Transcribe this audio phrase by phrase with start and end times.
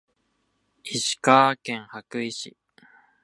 [0.83, 2.57] 石川県羽咋市